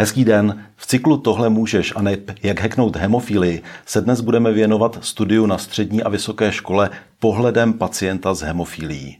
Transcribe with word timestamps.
Hezký 0.00 0.24
den. 0.24 0.64
V 0.76 0.86
cyklu 0.86 1.16
Tohle 1.16 1.48
můžeš 1.48 1.92
a 1.96 2.02
ne 2.02 2.16
jak 2.42 2.60
heknout 2.60 2.96
hemofílii 2.96 3.62
se 3.86 4.00
dnes 4.00 4.20
budeme 4.20 4.52
věnovat 4.52 4.98
studiu 5.00 5.46
na 5.46 5.58
střední 5.58 6.02
a 6.02 6.08
vysoké 6.08 6.52
škole 6.52 6.90
pohledem 7.18 7.72
pacienta 7.72 8.34
s 8.34 8.40
hemofílií. 8.40 9.18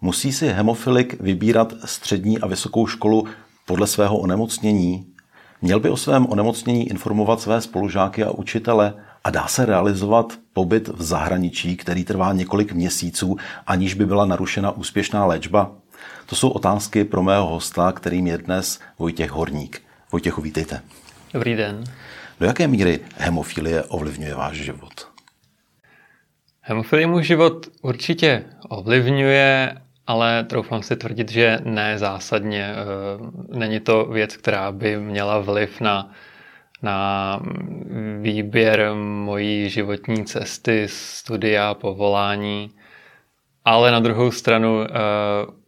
Musí 0.00 0.32
si 0.32 0.48
hemofilik 0.48 1.20
vybírat 1.20 1.72
střední 1.84 2.38
a 2.38 2.46
vysokou 2.46 2.86
školu 2.86 3.26
podle 3.66 3.86
svého 3.86 4.18
onemocnění? 4.18 5.06
Měl 5.62 5.80
by 5.80 5.90
o 5.90 5.96
svém 5.96 6.26
onemocnění 6.26 6.88
informovat 6.88 7.40
své 7.40 7.60
spolužáky 7.60 8.24
a 8.24 8.30
učitele 8.30 8.94
a 9.24 9.30
dá 9.30 9.46
se 9.46 9.66
realizovat 9.66 10.32
pobyt 10.52 10.88
v 10.88 11.02
zahraničí, 11.02 11.76
který 11.76 12.04
trvá 12.04 12.32
několik 12.32 12.72
měsíců, 12.72 13.36
aniž 13.66 13.94
by 13.94 14.06
byla 14.06 14.24
narušena 14.24 14.70
úspěšná 14.70 15.26
léčba? 15.26 15.72
To 16.26 16.36
jsou 16.36 16.48
otázky 16.48 17.04
pro 17.04 17.22
mého 17.22 17.46
hosta, 17.46 17.92
kterým 17.92 18.26
je 18.26 18.38
dnes 18.38 18.80
Vojtěch 18.98 19.30
Horník. 19.30 19.85
Vojtěchu, 20.12 20.42
vítejte. 20.42 20.82
Dobrý 21.32 21.56
den. 21.56 21.84
Do 22.40 22.46
jaké 22.46 22.68
míry 22.68 23.00
hemofilie 23.16 23.82
ovlivňuje 23.84 24.34
váš 24.34 24.56
život? 24.56 25.08
Hemofilie 26.60 27.06
můj 27.06 27.24
život 27.24 27.66
určitě 27.82 28.44
ovlivňuje, 28.68 29.76
ale 30.06 30.44
troufám 30.44 30.82
si 30.82 30.96
tvrdit, 30.96 31.30
že 31.30 31.58
ne 31.64 31.98
zásadně. 31.98 32.72
Eh, 32.72 33.56
není 33.58 33.80
to 33.80 34.04
věc, 34.04 34.36
která 34.36 34.72
by 34.72 35.00
měla 35.00 35.38
vliv 35.38 35.80
na, 35.80 36.12
na 36.82 37.40
výběr 38.20 38.94
mojí 39.24 39.70
životní 39.70 40.24
cesty, 40.24 40.86
studia, 40.88 41.74
povolání, 41.74 42.70
ale 43.64 43.90
na 43.90 44.00
druhou 44.00 44.30
stranu 44.30 44.82
eh, 44.82 44.88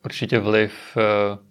určitě 0.04 0.38
vliv 0.38 0.72
eh, 0.96 1.47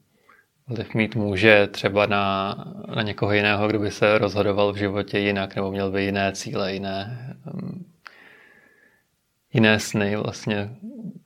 vliv 0.67 0.93
mít 0.93 1.15
může 1.15 1.67
třeba 1.67 2.05
na, 2.05 2.55
na 2.95 3.01
někoho 3.01 3.33
jiného, 3.33 3.67
kdo 3.67 3.79
by 3.79 3.91
se 3.91 4.17
rozhodoval 4.17 4.73
v 4.73 4.77
životě 4.77 5.19
jinak 5.19 5.55
nebo 5.55 5.71
měl 5.71 5.91
by 5.91 6.03
jiné 6.03 6.31
cíle, 6.31 6.73
jiné, 6.73 7.27
um, 7.53 7.85
jiné 9.53 9.79
sny 9.79 10.15
vlastně, 10.15 10.69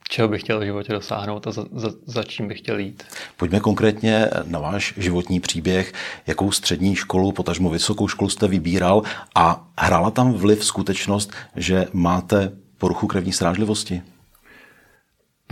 čeho 0.08 0.28
bych 0.28 0.42
chtěl 0.42 0.60
v 0.60 0.64
životě 0.64 0.92
dosáhnout 0.92 1.46
a 1.46 1.50
za, 1.50 1.64
za, 1.72 1.90
za 2.06 2.22
čím 2.22 2.48
bych 2.48 2.58
chtěl 2.58 2.78
jít. 2.78 3.02
Pojďme 3.36 3.60
konkrétně 3.60 4.28
na 4.44 4.58
váš 4.58 4.94
životní 4.96 5.40
příběh, 5.40 5.92
jakou 6.26 6.52
střední 6.52 6.96
školu, 6.96 7.32
potažmo 7.32 7.70
vysokou 7.70 8.08
školu 8.08 8.30
jste 8.30 8.48
vybíral 8.48 9.02
a 9.34 9.68
hrála 9.78 10.10
tam 10.10 10.32
vliv 10.32 10.64
skutečnost, 10.64 11.32
že 11.56 11.86
máte 11.92 12.52
poruchu 12.78 13.06
krevní 13.06 13.32
srážlivosti? 13.32 14.02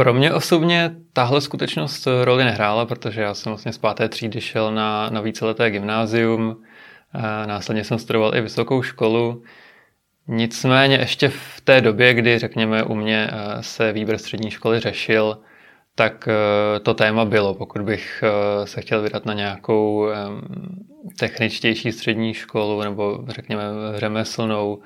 Pro 0.01 0.15
mě 0.15 0.33
osobně 0.33 0.91
tahle 1.13 1.41
skutečnost 1.41 2.09
roli 2.25 2.45
nehrála, 2.45 2.87
protože 2.87 3.21
já 3.21 3.35
jsem 3.35 3.53
vlastně 3.53 3.73
z 3.73 3.79
páté 3.79 4.09
třídy 4.09 4.41
šel 4.41 4.75
na, 4.75 5.11
na 5.11 5.21
víceleté 5.21 5.71
gymnázium, 5.71 6.63
následně 7.47 7.85
jsem 7.85 7.99
studoval 7.99 8.35
i 8.35 8.41
vysokou 8.41 8.83
školu. 8.83 9.43
Nicméně 10.29 10.97
ještě 10.97 11.29
v 11.29 11.61
té 11.65 11.81
době, 11.81 12.15
kdy 12.15 12.39
řekněme 12.39 12.83
u 12.83 12.95
mě 12.95 13.31
se 13.61 13.93
výběr 13.93 14.19
střední 14.19 14.51
školy 14.51 14.81
řešil, 14.81 15.39
tak 15.95 16.29
to 16.83 16.95
téma 16.95 17.25
bylo. 17.25 17.55
Pokud 17.55 17.83
bych 17.83 18.25
se 18.65 18.81
chtěl 18.81 19.03
vydat 19.03 19.27
na 19.27 19.35
nějakou 19.35 20.09
techničtější 21.19 21.93
střední 21.93 22.35
školu 22.35 22.83
nebo 22.83 23.25
řekněme 23.29 23.63
řemeslnou, 23.95 24.83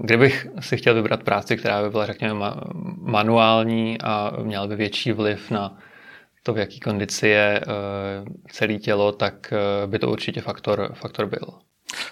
kdybych 0.00 0.46
si 0.60 0.76
chtěl 0.76 0.94
vybrat 0.94 1.22
práci, 1.22 1.56
která 1.56 1.82
by 1.82 1.90
byla, 1.90 2.06
řekněme, 2.06 2.34
manuální 3.02 4.00
a 4.00 4.32
měla 4.42 4.66
by 4.66 4.76
větší 4.76 5.12
vliv 5.12 5.50
na 5.50 5.78
to, 6.42 6.54
v 6.54 6.58
jaký 6.58 6.80
kondici 6.80 7.28
je 7.28 7.60
eh, 7.60 7.64
celé 8.52 8.74
tělo, 8.74 9.12
tak 9.12 9.52
eh, 9.52 9.86
by 9.86 9.98
to 9.98 10.10
určitě 10.10 10.40
faktor, 10.40 10.92
faktor 10.94 11.26
byl. 11.26 11.48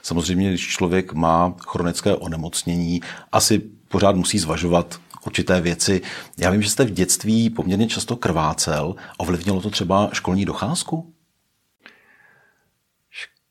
Samozřejmě, 0.03 0.49
když 0.49 0.69
člověk 0.69 1.13
má 1.13 1.55
chronické 1.67 2.15
onemocnění, 2.15 3.01
asi 3.33 3.59
pořád 3.89 4.17
musí 4.17 4.39
zvažovat 4.39 5.01
určité 5.27 5.61
věci. 5.61 6.01
Já 6.39 6.51
vím, 6.51 6.63
že 6.63 6.71
jste 6.71 6.85
v 6.85 6.91
dětství 6.91 7.51
poměrně 7.51 7.87
často 7.87 8.17
krvácel. 8.17 8.95
Ovlivnilo 9.19 9.61
to 9.61 9.71
třeba 9.71 10.11
školní 10.13 10.45
docházku? 10.45 11.13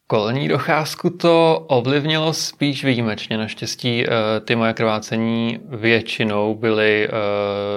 Školní 0.07 0.47
docházku 0.47 1.09
to 1.09 1.65
ovlivnilo 1.67 2.33
spíš 2.33 2.83
výjimečně. 2.83 3.37
Naštěstí 3.37 4.05
eh, 4.05 4.09
ty 4.39 4.55
moje 4.55 4.73
krvácení 4.73 5.59
většinou 5.63 6.55
byly 6.55 7.07
eh, 7.07 7.11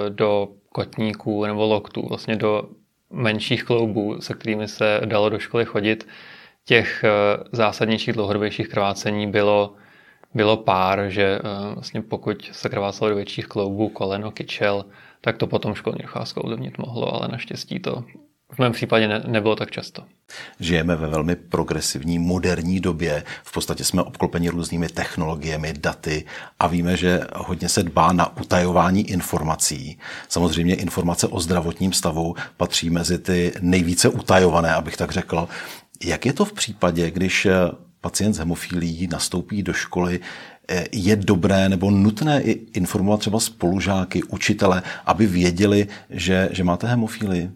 do 0.09 0.47
kotníků 0.69 1.45
nebo 1.45 1.65
loktů, 1.65 2.07
vlastně 2.09 2.35
do 2.35 2.63
menších 3.09 3.63
kloubů, 3.63 4.21
se 4.21 4.33
kterými 4.33 4.67
se 4.67 5.01
dalo 5.05 5.29
do 5.29 5.39
školy 5.39 5.65
chodit. 5.65 6.07
Těch 6.65 7.03
eh, 7.03 7.09
zásadnějších, 7.51 8.13
dlouhodobějších 8.13 8.69
krvácení 8.69 9.27
bylo, 9.27 9.73
bylo 10.33 10.57
pár, 10.57 11.09
že 11.09 11.39
vlastně 11.73 12.01
pokud 12.01 12.49
se 12.51 12.69
krvácelo 12.69 13.09
do 13.09 13.15
větších 13.15 13.47
kloubů, 13.47 13.89
koleno, 13.89 14.31
kyčel, 14.31 14.85
tak 15.21 15.37
to 15.37 15.47
potom 15.47 15.75
školní 15.75 15.99
docházku 16.01 16.41
ovlivnit 16.41 16.77
mohlo, 16.77 17.15
ale 17.15 17.27
naštěstí 17.27 17.79
to 17.79 18.03
v 18.51 18.59
mém 18.59 18.71
případě 18.71 19.07
ne, 19.07 19.23
nebylo 19.27 19.55
tak 19.55 19.71
často. 19.71 20.03
Žijeme 20.59 20.95
ve 20.95 21.07
velmi 21.07 21.35
progresivní, 21.35 22.19
moderní 22.19 22.79
době. 22.79 23.23
V 23.43 23.53
podstatě 23.53 23.83
jsme 23.83 24.01
obklopeni 24.01 24.49
různými 24.49 24.89
technologiemi, 24.89 25.73
daty 25.77 26.25
a 26.59 26.67
víme, 26.67 26.97
že 26.97 27.21
hodně 27.35 27.69
se 27.69 27.83
dbá 27.83 28.13
na 28.13 28.37
utajování 28.37 29.09
informací. 29.09 29.99
Samozřejmě 30.29 30.75
informace 30.75 31.27
o 31.27 31.39
zdravotním 31.39 31.93
stavu 31.93 32.35
patří 32.57 32.89
mezi 32.89 33.19
ty 33.19 33.53
nejvíce 33.61 34.09
utajované, 34.09 34.73
abych 34.73 34.97
tak 34.97 35.11
řekl. 35.11 35.47
Jak 36.05 36.25
je 36.25 36.33
to 36.33 36.45
v 36.45 36.53
případě, 36.53 37.11
když 37.11 37.47
pacient 38.01 38.33
s 38.33 38.37
hemofílií 38.37 39.07
nastoupí 39.07 39.63
do 39.63 39.73
školy, 39.73 40.19
je 40.91 41.15
dobré 41.15 41.69
nebo 41.69 41.91
nutné 41.91 42.41
informovat 42.73 43.19
třeba 43.19 43.39
spolužáky, 43.39 44.23
učitele, 44.23 44.83
aby 45.05 45.25
věděli, 45.25 45.87
že, 46.09 46.49
že 46.51 46.63
máte 46.63 46.87
hemofílii? 46.87 47.49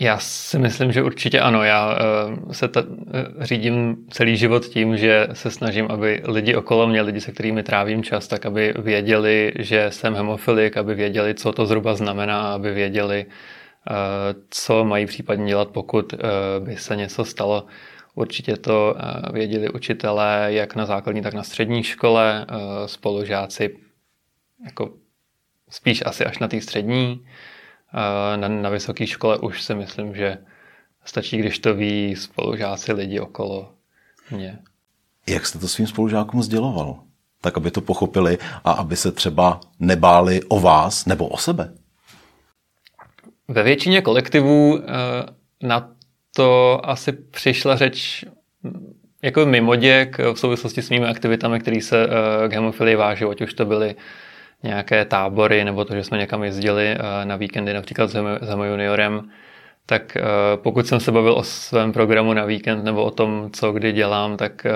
Já 0.00 0.18
si 0.18 0.58
myslím, 0.58 0.92
že 0.92 1.02
určitě 1.02 1.40
ano. 1.40 1.64
Já 1.64 1.96
uh, 1.96 2.52
se 2.52 2.68
ta, 2.68 2.82
uh, 2.82 2.96
řídím 3.40 4.06
celý 4.10 4.36
život 4.36 4.66
tím, 4.66 4.96
že 4.96 5.28
se 5.32 5.50
snažím, 5.50 5.86
aby 5.90 6.22
lidi 6.24 6.54
okolo 6.54 6.86
mě, 6.86 7.02
lidi, 7.02 7.20
se 7.20 7.32
kterými 7.32 7.62
trávím 7.62 8.02
čas, 8.02 8.28
tak 8.28 8.46
aby 8.46 8.74
věděli, 8.78 9.52
že 9.58 9.86
jsem 9.90 10.14
hemofilik, 10.14 10.76
aby 10.76 10.94
věděli, 10.94 11.34
co 11.34 11.52
to 11.52 11.66
zhruba 11.66 11.94
znamená, 11.94 12.52
aby 12.52 12.74
věděli, 12.74 13.26
uh, 13.26 13.94
co 14.50 14.84
mají 14.84 15.06
případně 15.06 15.46
dělat, 15.46 15.68
pokud 15.68 16.14
by 16.58 16.76
se 16.76 16.96
něco 16.96 17.24
stalo. 17.24 17.66
Určitě 18.14 18.56
to 18.56 18.94
věděli 19.32 19.70
učitelé, 19.70 20.46
jak 20.48 20.76
na 20.76 20.86
základní, 20.86 21.22
tak 21.22 21.34
na 21.34 21.42
střední 21.42 21.82
škole, 21.82 22.46
spolužáci, 22.86 23.76
jako 24.64 24.90
spíš 25.70 26.02
asi 26.06 26.24
až 26.24 26.38
na 26.38 26.48
té 26.48 26.60
střední. 26.60 27.26
Na, 28.36 28.48
na 28.48 28.68
vysoké 28.70 29.06
škole 29.06 29.38
už 29.38 29.62
si 29.62 29.74
myslím, 29.74 30.14
že 30.14 30.38
stačí, 31.04 31.38
když 31.38 31.58
to 31.58 31.74
ví 31.74 32.16
spolužáci, 32.16 32.92
lidi 32.92 33.20
okolo 33.20 33.72
mě. 34.30 34.58
Jak 35.26 35.46
jste 35.46 35.58
to 35.58 35.68
svým 35.68 35.86
spolužákům 35.86 36.42
sděloval? 36.42 36.98
Tak, 37.40 37.56
aby 37.56 37.70
to 37.70 37.80
pochopili 37.80 38.38
a 38.64 38.72
aby 38.72 38.96
se 38.96 39.12
třeba 39.12 39.60
nebáli 39.80 40.42
o 40.42 40.60
vás 40.60 41.06
nebo 41.06 41.28
o 41.28 41.36
sebe? 41.36 41.72
Ve 43.48 43.62
většině 43.62 44.02
kolektivů 44.02 44.80
eh, 44.80 44.86
na 45.62 45.92
to 46.36 46.80
asi 46.84 47.12
přišla 47.12 47.76
řeč 47.76 48.24
jako 49.22 49.46
mimoděk 49.46 50.18
v 50.18 50.34
souvislosti 50.34 50.82
s 50.82 50.90
mými 50.90 51.06
aktivitami, 51.06 51.60
které 51.60 51.80
se 51.80 52.06
eh, 52.06 52.48
k 52.48 52.52
hemofilii 52.52 52.96
váží, 52.96 53.24
ať 53.24 53.40
už 53.40 53.54
to 53.54 53.66
byly 53.66 53.96
nějaké 54.62 55.04
tábory, 55.04 55.64
nebo 55.64 55.84
to, 55.84 55.94
že 55.94 56.04
jsme 56.04 56.18
někam 56.18 56.44
jezdili 56.44 56.96
na 57.24 57.36
víkendy, 57.36 57.74
například 57.74 58.10
s 58.40 58.48
Hemo 58.48 58.64
juniorem, 58.64 59.30
tak 59.86 60.16
pokud 60.56 60.86
jsem 60.86 61.00
se 61.00 61.12
bavil 61.12 61.32
o 61.32 61.42
svém 61.42 61.92
programu 61.92 62.32
na 62.32 62.44
víkend 62.44 62.84
nebo 62.84 63.04
o 63.04 63.10
tom, 63.10 63.50
co 63.52 63.72
kdy 63.72 63.92
dělám, 63.92 64.36
tak, 64.36 64.66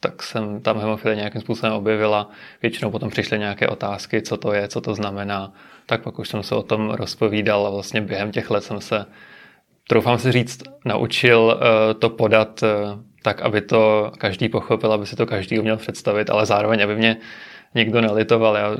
tak 0.00 0.22
jsem 0.22 0.60
tam 0.60 0.78
hemofilie 0.78 1.16
nějakým 1.16 1.40
způsobem 1.40 1.72
objevila. 1.72 2.30
Většinou 2.62 2.90
potom 2.90 3.10
přišly 3.10 3.38
nějaké 3.38 3.68
otázky, 3.68 4.22
co 4.22 4.36
to 4.36 4.52
je, 4.52 4.68
co 4.68 4.80
to 4.80 4.94
znamená. 4.94 5.52
Tak 5.86 6.02
pak 6.02 6.18
už 6.18 6.28
jsem 6.28 6.42
se 6.42 6.54
o 6.54 6.62
tom 6.62 6.90
rozpovídal 6.90 7.66
a 7.66 7.70
vlastně 7.70 8.00
během 8.00 8.32
těch 8.32 8.50
let 8.50 8.64
jsem 8.64 8.80
se, 8.80 9.06
troufám 9.88 10.18
si 10.18 10.32
říct, 10.32 10.62
naučil 10.84 11.60
to 11.98 12.10
podat 12.10 12.64
tak, 13.22 13.42
aby 13.42 13.60
to 13.60 14.12
každý 14.18 14.48
pochopil, 14.48 14.92
aby 14.92 15.06
si 15.06 15.16
to 15.16 15.26
každý 15.26 15.58
uměl 15.58 15.76
představit, 15.76 16.30
ale 16.30 16.46
zároveň, 16.46 16.84
aby 16.84 16.96
mě 16.96 17.16
nikdo 17.74 18.00
nelitoval. 18.00 18.56
Já 18.56 18.76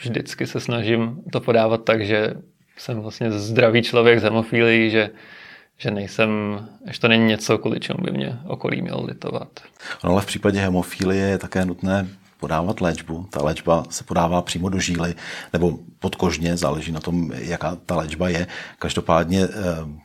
vždycky 0.00 0.46
se 0.46 0.60
snažím 0.60 1.22
to 1.32 1.40
podávat 1.40 1.84
tak, 1.84 2.06
že 2.06 2.34
jsem 2.76 3.00
vlastně 3.00 3.30
zdravý 3.30 3.82
člověk 3.82 4.20
z 4.20 4.22
hemofílií, 4.22 4.90
že, 4.90 5.10
že 5.78 5.90
nejsem, 5.90 6.30
že 6.90 7.00
to 7.00 7.08
není 7.08 7.26
něco, 7.26 7.58
kvůli 7.58 7.80
čemu 7.80 7.98
by 8.02 8.10
mě 8.10 8.38
okolí 8.46 8.82
měl 8.82 9.04
litovat. 9.04 9.48
No 10.04 10.10
ale 10.10 10.22
v 10.22 10.26
případě 10.26 10.60
hemofílie 10.60 11.26
je 11.26 11.38
také 11.38 11.64
nutné 11.64 12.08
podávat 12.44 12.80
léčbu. 12.80 13.26
Ta 13.30 13.42
léčba 13.42 13.84
se 13.90 14.04
podává 14.04 14.42
přímo 14.42 14.68
do 14.68 14.78
žíly 14.78 15.14
nebo 15.52 15.78
podkožně, 15.98 16.56
záleží 16.56 16.92
na 16.92 17.00
tom, 17.00 17.32
jaká 17.32 17.76
ta 17.86 17.96
léčba 17.96 18.28
je. 18.28 18.46
Každopádně, 18.78 19.44
eh, 19.44 19.48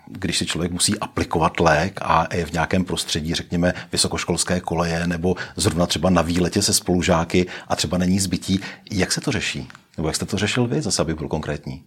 když 0.07 0.37
si 0.37 0.45
člověk 0.45 0.71
musí 0.71 0.99
aplikovat 0.99 1.59
lék 1.59 1.99
a 2.01 2.27
je 2.35 2.45
v 2.45 2.51
nějakém 2.51 2.85
prostředí, 2.85 3.33
řekněme, 3.33 3.73
vysokoškolské 3.91 4.59
koleje 4.59 5.07
nebo 5.07 5.35
zrovna 5.55 5.85
třeba 5.85 6.09
na 6.09 6.21
výletě 6.21 6.61
se 6.61 6.73
spolužáky 6.73 7.47
a 7.67 7.75
třeba 7.75 7.97
není 7.97 8.19
zbytí, 8.19 8.59
jak 8.91 9.11
se 9.11 9.21
to 9.21 9.31
řeší? 9.31 9.67
Nebo 9.97 10.07
jak 10.07 10.15
jste 10.15 10.25
to 10.25 10.37
řešil 10.37 10.67
vy, 10.67 10.81
zase 10.81 11.01
aby 11.01 11.13
byl 11.13 11.27
konkrétní? 11.27 11.83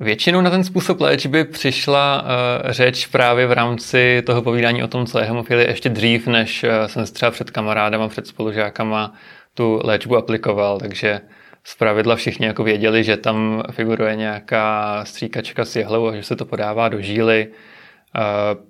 Většinou 0.00 0.40
na 0.40 0.50
ten 0.50 0.64
způsob 0.64 1.00
léčby 1.00 1.44
přišla 1.44 2.22
uh, 2.22 2.70
řeč 2.70 3.06
právě 3.06 3.46
v 3.46 3.52
rámci 3.52 4.22
toho 4.26 4.42
povídání 4.42 4.82
o 4.82 4.88
tom, 4.88 5.06
co 5.06 5.18
je 5.18 5.24
hemofilie, 5.24 5.68
ještě 5.68 5.88
dřív, 5.88 6.26
než 6.26 6.64
uh, 6.64 6.70
jsem 6.86 7.04
třeba 7.04 7.30
před 7.30 7.50
kamarádama, 7.50 8.08
před 8.08 8.26
spolužákama 8.26 9.12
tu 9.54 9.80
léčbu 9.84 10.16
aplikoval, 10.16 10.78
takže 10.78 11.20
z 11.64 11.74
pravidla 11.74 12.16
všichni 12.16 12.46
jako 12.46 12.64
věděli, 12.64 13.04
že 13.04 13.16
tam 13.16 13.62
figuruje 13.70 14.16
nějaká 14.16 15.04
stříkačka 15.04 15.64
s 15.64 15.76
jehlou 15.76 16.06
a 16.06 16.16
že 16.16 16.22
se 16.22 16.36
to 16.36 16.44
podává 16.44 16.88
do 16.88 17.00
žíly. 17.00 17.48
Uh, 17.48 18.64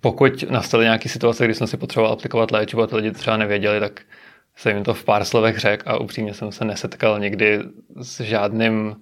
pokud 0.00 0.50
nastaly 0.50 0.84
nějaké 0.84 1.08
situace, 1.08 1.44
kdy 1.44 1.54
jsem 1.54 1.66
si 1.66 1.76
potřeboval 1.76 2.12
aplikovat 2.12 2.50
léčbu 2.50 2.82
a 2.82 2.86
ty 2.86 2.96
lidi 2.96 3.10
třeba 3.10 3.36
nevěděli, 3.36 3.80
tak 3.80 4.00
jsem 4.56 4.74
jim 4.74 4.84
to 4.84 4.94
v 4.94 5.04
pár 5.04 5.24
slovech 5.24 5.58
řekl 5.58 5.90
a 5.90 6.00
upřímně 6.00 6.34
jsem 6.34 6.52
se 6.52 6.64
nesetkal 6.64 7.20
nikdy 7.20 7.60
s 8.02 8.20
žádným 8.20 8.96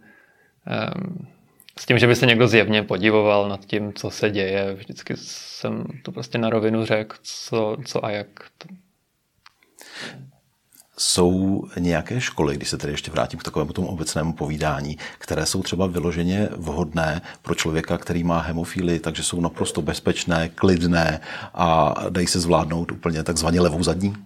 s 1.78 1.86
tím, 1.86 1.98
že 1.98 2.06
by 2.06 2.16
se 2.16 2.26
někdo 2.26 2.48
zjevně 2.48 2.82
podivoval 2.82 3.48
nad 3.48 3.64
tím, 3.64 3.92
co 3.92 4.10
se 4.10 4.30
děje. 4.30 4.74
Vždycky 4.74 5.14
jsem 5.16 5.84
to 6.02 6.12
prostě 6.12 6.38
na 6.38 6.50
rovinu 6.50 6.84
řekl, 6.84 7.16
co, 7.22 7.76
co 7.84 8.04
a 8.04 8.10
jak. 8.10 8.28
Jsou 10.98 11.64
nějaké 11.78 12.20
školy, 12.20 12.56
když 12.56 12.68
se 12.68 12.78
tedy 12.78 12.92
ještě 12.92 13.10
vrátím 13.10 13.40
k 13.40 13.42
takovému 13.42 13.72
tomu 13.72 13.88
obecnému 13.88 14.32
povídání, 14.32 14.98
které 15.18 15.46
jsou 15.46 15.62
třeba 15.62 15.86
vyloženě 15.86 16.48
vhodné 16.56 17.22
pro 17.42 17.54
člověka, 17.54 17.98
který 17.98 18.24
má 18.24 18.40
hemofíly, 18.40 18.98
takže 18.98 19.22
jsou 19.22 19.40
naprosto 19.40 19.82
bezpečné, 19.82 20.48
klidné 20.48 21.20
a 21.54 21.94
dají 22.10 22.26
se 22.26 22.40
zvládnout 22.40 22.92
úplně 22.92 23.22
takzvaně 23.22 23.60
levou 23.60 23.82
zadní? 23.82 24.16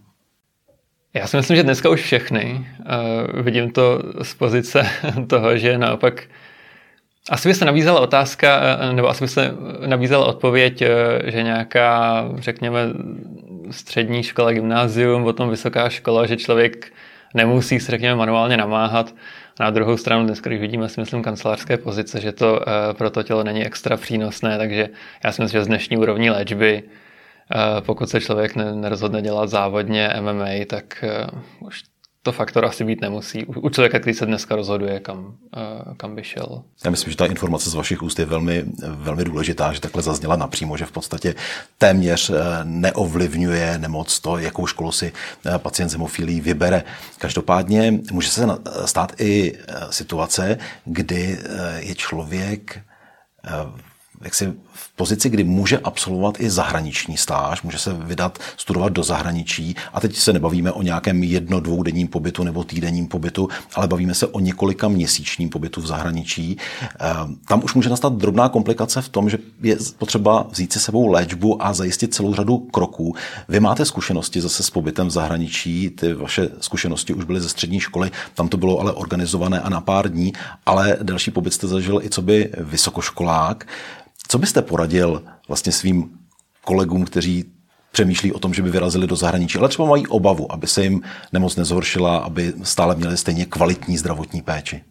Já 1.15 1.27
si 1.27 1.37
myslím, 1.37 1.57
že 1.57 1.63
dneska 1.63 1.89
už 1.89 2.01
všechny. 2.01 2.67
Uh, 2.79 3.43
vidím 3.43 3.71
to 3.71 4.03
z 4.23 4.35
pozice 4.35 4.87
toho, 5.27 5.57
že 5.57 5.79
naopak 5.79 6.23
asi 7.31 7.49
by 7.49 7.55
se 7.55 7.65
nabízela 7.65 8.01
otázka, 8.01 8.61
nebo 8.93 9.09
asi 9.09 9.25
by 9.25 9.29
se 9.29 9.55
nabízela 9.87 10.27
odpověď, 10.27 10.83
eh, 10.83 10.89
že 11.31 11.43
nějaká, 11.43 12.25
řekněme, 12.39 12.81
střední 13.71 14.23
škola, 14.23 14.53
gymnázium, 14.53 15.25
potom 15.25 15.51
vysoká 15.51 15.89
škola, 15.89 16.27
že 16.27 16.37
člověk 16.37 16.93
nemusí 17.35 17.81
se, 17.81 17.91
řekněme, 17.91 18.15
manuálně 18.15 18.57
namáhat. 18.57 19.15
Na 19.61 19.71
druhou 19.71 19.97
stranu 19.97 20.27
dneska, 20.27 20.51
když 20.51 20.61
vidíme, 20.61 20.89
si 20.89 21.01
myslím, 21.01 21.23
kancelářské 21.23 21.77
pozice, 21.77 22.21
že 22.21 22.33
to 22.33 22.61
pro 22.93 23.11
to 23.11 23.23
tělo 23.23 23.45
není 23.45 23.67
extra 23.67 23.97
přínosné, 23.97 24.59
takže 24.59 24.89
já 25.25 25.33
si 25.33 25.43
myslím, 25.43 25.61
že 25.61 25.65
z 25.65 25.67
dnešní 25.67 25.97
úrovní 25.97 26.31
léčby 26.31 26.83
pokud 27.81 28.11
se 28.11 28.21
člověk 28.21 28.57
nerozhodne 28.57 29.23
dělat 29.23 29.51
závodně 29.51 30.15
MMA, 30.21 30.65
tak 30.67 31.05
eh, 31.05 31.27
už 31.61 31.83
to 32.23 32.33
faktor 32.33 32.65
asi 32.65 32.85
být 32.85 33.01
nemusí. 33.01 33.47
U 33.47 33.69
člověka, 33.69 33.99
který 33.99 34.15
se 34.15 34.27
dneska 34.27 34.57
rozhoduje, 34.57 35.01
kam, 35.01 35.37
eh, 35.57 35.95
kam 35.97 36.15
by 36.15 36.25
šel. 36.25 36.63
Já 36.85 36.91
myslím, 36.91 37.11
že 37.11 37.17
ta 37.17 37.27
informace 37.27 37.71
z 37.71 37.75
vašich 37.75 38.03
úst 38.03 38.19
je 38.19 38.25
velmi, 38.25 38.65
velmi 38.87 39.25
důležitá, 39.25 39.73
že 39.73 39.81
takhle 39.81 40.03
zazněla 40.03 40.37
napřímo, 40.37 40.77
že 40.77 40.87
v 40.87 40.93
podstatě 40.93 41.35
téměř 41.79 42.31
neovlivňuje 42.65 43.79
nemoc 43.79 44.21
to, 44.21 44.39
jakou 44.39 44.67
školu 44.67 44.93
si 44.93 45.13
pacient 45.59 45.89
s 45.89 46.19
vybere. 46.19 46.83
Každopádně 47.19 48.01
může 48.13 48.31
se 48.31 48.47
stát 48.85 49.21
i 49.21 49.59
situace, 49.91 50.59
kdy 50.85 51.39
je 51.79 51.95
člověk 51.95 52.81
jaksi 54.21 54.53
v 54.73 54.97
pozici, 54.97 55.31
kdy 55.31 55.45
může 55.45 55.79
absolvovat 55.79 56.41
i 56.41 56.51
zahraniční 56.51 57.17
stáž, 57.17 57.63
může 57.63 57.79
se 57.79 57.93
vydat 57.93 58.39
studovat 58.57 58.93
do 58.93 59.03
zahraničí 59.03 59.77
a 59.93 60.01
teď 60.01 60.17
se 60.17 60.33
nebavíme 60.33 60.73
o 60.73 60.83
nějakém 60.83 61.23
jedno, 61.23 61.61
dvoudenním 61.61 62.09
pobytu 62.09 62.45
nebo 62.45 62.65
týdenním 62.65 63.09
pobytu, 63.09 63.49
ale 63.75 63.89
bavíme 63.89 64.15
se 64.15 64.27
o 64.27 64.41
několika 64.41 64.89
měsíčním 64.89 65.49
pobytu 65.49 65.81
v 65.81 65.87
zahraničí. 65.87 66.57
Ehm, 66.99 67.37
tam 67.49 67.65
už 67.65 67.75
může 67.75 67.91
nastat 67.91 68.13
drobná 68.13 68.49
komplikace 68.49 69.03
v 69.03 69.09
tom, 69.09 69.31
že 69.31 69.39
je 69.63 69.77
potřeba 69.99 70.47
vzít 70.51 70.73
si 70.73 70.81
sebou 70.81 71.07
léčbu 71.07 71.65
a 71.65 71.73
zajistit 71.73 72.15
celou 72.15 72.35
řadu 72.35 72.59
kroků. 72.59 73.15
Vy 73.49 73.61
máte 73.61 73.85
zkušenosti 73.85 74.41
zase 74.41 74.63
s 74.63 74.71
pobytem 74.71 75.07
v 75.07 75.11
zahraničí, 75.11 75.91
ty 75.91 76.15
vaše 76.15 76.49
zkušenosti 76.61 77.15
už 77.15 77.25
byly 77.25 77.41
ze 77.41 77.49
střední 77.49 77.81
školy, 77.81 78.11
tam 78.35 78.49
to 78.49 78.57
bylo 78.57 78.81
ale 78.81 78.93
organizované 78.93 79.61
a 79.61 79.69
na 79.69 79.81
pár 79.81 80.09
dní, 80.11 80.33
ale 80.67 80.97
další 81.03 81.31
pobyt 81.31 81.55
jste 81.55 81.67
zažil 81.67 82.01
i 82.03 82.11
co 82.11 82.23
by 82.23 82.51
vysokoškolák. 82.59 83.67
Co 84.29 84.39
byste 84.39 84.63
poradil 84.63 85.23
vlastně 85.49 85.73
svým 85.73 86.19
kolegům, 86.65 87.05
kteří 87.05 87.45
přemýšlí 87.93 88.33
o 88.33 88.39
tom, 88.39 88.55
že 88.55 88.63
by 88.63 88.71
vyrazili 88.71 89.07
do 89.07 89.17
zahraničí, 89.17 89.59
ale 89.59 89.69
třeba 89.69 89.89
mají 89.89 90.07
obavu, 90.07 90.53
aby 90.53 90.67
se 90.67 90.83
jim 90.83 91.03
nemoc 91.33 91.57
nezhoršila, 91.57 92.19
aby 92.19 92.53
stále 92.63 92.95
měli 92.95 93.17
stejně 93.17 93.47
kvalitní 93.47 93.99
zdravotní 93.99 94.43
péči? 94.43 94.85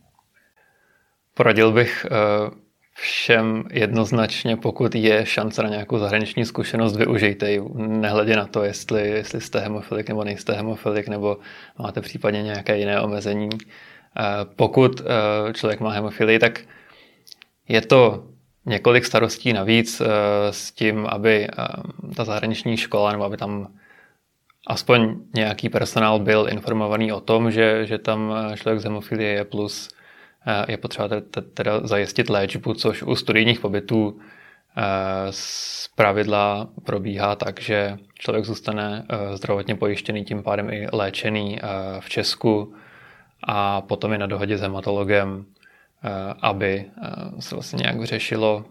Poradil 1.33 1.71
bych 1.71 2.05
eh, 2.05 2.51
všem 2.93 3.63
jednoznačně, 3.71 4.57
pokud 4.57 4.95
je 4.95 5.25
šance 5.25 5.63
na 5.63 5.69
nějakou 5.69 5.97
zahraniční 5.97 6.45
zkušenost, 6.45 6.95
využijte 6.95 7.51
ji. 7.51 7.61
Nehledě 7.75 8.35
na 8.35 8.45
to, 8.45 8.63
jestli, 8.63 9.09
jestli 9.09 9.41
jste 9.41 9.59
hemofilik 9.59 10.09
nebo 10.09 10.23
nejste 10.23 10.53
hemofilik, 10.53 11.07
nebo 11.07 11.37
máte 11.79 12.01
případně 12.01 12.43
nějaké 12.43 12.77
jiné 12.77 13.01
omezení. 13.01 13.49
Eh, 13.53 14.23
pokud 14.55 15.01
eh, 15.01 15.53
člověk 15.53 15.79
má 15.79 15.91
hemofilii, 15.91 16.39
tak 16.39 16.59
je 17.67 17.81
to 17.81 18.23
několik 18.69 19.05
starostí 19.05 19.53
navíc 19.53 20.01
eh, 20.01 20.05
s 20.51 20.71
tím, 20.71 21.05
aby 21.05 21.47
eh, 21.47 21.53
ta 22.15 22.23
zahraniční 22.23 22.77
škola 22.77 23.11
nebo 23.11 23.23
aby 23.23 23.37
tam 23.37 23.67
aspoň 24.67 25.15
nějaký 25.35 25.69
personál 25.69 26.19
byl 26.19 26.47
informovaný 26.51 27.11
o 27.11 27.19
tom, 27.21 27.51
že, 27.51 27.85
že 27.85 27.97
tam 27.97 28.33
eh, 28.33 28.57
člověk 28.57 28.79
z 28.79 28.83
hemofilie 28.83 29.31
je 29.31 29.45
plus 29.45 29.89
je 30.67 30.77
potřeba 30.77 31.09
teda 31.53 31.87
zajistit 31.87 32.29
léčbu, 32.29 32.73
což 32.73 33.03
u 33.03 33.15
studijních 33.15 33.59
pobytů 33.59 34.19
z 35.29 35.87
pravidla 35.95 36.67
probíhá 36.83 37.35
tak, 37.35 37.61
že 37.61 37.97
člověk 38.19 38.45
zůstane 38.45 39.05
zdravotně 39.33 39.75
pojištěný, 39.75 40.23
tím 40.23 40.43
pádem 40.43 40.69
i 40.69 40.87
léčený 40.93 41.59
v 41.99 42.09
Česku 42.09 42.73
a 43.43 43.81
potom 43.81 44.11
je 44.11 44.17
na 44.17 44.27
dohodě 44.27 44.57
s 44.57 44.61
hematologem 44.61 45.45
aby 46.41 46.85
eh, 46.85 47.41
se 47.41 47.55
vlastně 47.55 47.77
nějak 47.77 47.99
vyřešilo, 47.99 48.65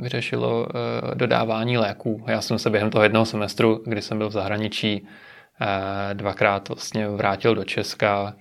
vyřešilo 0.00 0.66
eh, 0.68 1.14
dodávání 1.14 1.78
léků. 1.78 2.24
Já 2.26 2.40
jsem 2.40 2.58
se 2.58 2.70
během 2.70 2.90
toho 2.90 3.02
jednoho 3.02 3.26
semestru, 3.26 3.82
kdy 3.86 4.02
jsem 4.02 4.18
byl 4.18 4.28
v 4.28 4.32
zahraničí, 4.32 5.06
dvakrát 6.12 6.68
vlastně 6.68 7.08
vrátil 7.08 7.54
do 7.54 7.64
Česka 7.64 8.34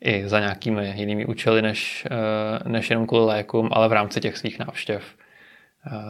i 0.00 0.28
za 0.28 0.40
nějakými 0.40 0.92
jinými 0.96 1.26
účely 1.26 1.62
než, 1.62 2.06
než 2.66 2.90
jenom 2.90 3.06
kvůli 3.06 3.24
lékům, 3.24 3.68
ale 3.72 3.88
v 3.88 3.92
rámci 3.92 4.20
těch 4.20 4.38
svých 4.38 4.58
návštěv 4.58 5.02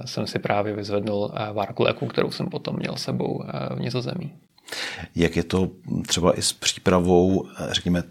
jsem 0.05 0.27
si 0.27 0.39
právě 0.39 0.73
vyzvednul 0.77 1.33
várku 1.53 1.83
léků, 1.83 2.07
kterou 2.07 2.31
jsem 2.31 2.47
potom 2.47 2.77
měl 2.77 2.97
sebou 2.97 3.45
v 3.75 3.81
Nizozemí. 3.81 4.33
Jak 5.17 5.37
je 5.37 5.45
to 5.45 5.69
třeba 6.07 6.39
i 6.39 6.43
s 6.43 6.53
přípravou, 6.53 7.49
řekněme, 7.71 8.03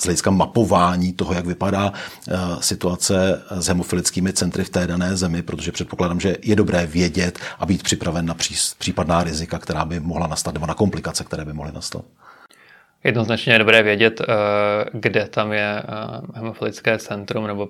z 0.00 0.04
hlediska 0.04 0.30
mapování 0.30 1.12
toho, 1.12 1.34
jak 1.34 1.46
vypadá 1.46 1.92
eh, 1.92 2.36
situace 2.60 3.42
s 3.50 3.66
hemofilickými 3.66 4.32
centry 4.32 4.64
v 4.64 4.70
té 4.70 4.86
dané 4.86 5.16
zemi, 5.16 5.42
protože 5.42 5.72
předpokládám, 5.72 6.20
že 6.20 6.36
je 6.42 6.56
dobré 6.56 6.86
vědět 6.86 7.38
a 7.58 7.66
být 7.66 7.82
připraven 7.82 8.26
na 8.26 8.34
případná 8.78 9.24
rizika, 9.24 9.58
která 9.58 9.84
by 9.84 10.00
mohla 10.00 10.26
nastat, 10.26 10.54
nebo 10.54 10.66
na 10.66 10.74
komplikace, 10.74 11.24
které 11.24 11.44
by 11.44 11.52
mohly 11.52 11.72
nastat. 11.72 12.04
jednoznačně 13.04 13.52
je 13.52 13.58
dobré 13.58 13.82
vědět, 13.82 14.20
kde 14.92 15.28
tam 15.28 15.52
je 15.52 15.82
hemofilické 16.34 16.98
centrum 16.98 17.46
nebo 17.46 17.68